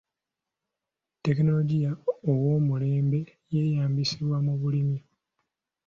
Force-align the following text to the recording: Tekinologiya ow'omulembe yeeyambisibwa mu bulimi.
Tekinologiya 1.23 1.91
ow'omulembe 2.31 3.19
yeeyambisibwa 3.53 4.37
mu 4.45 4.53
bulimi. 4.61 4.99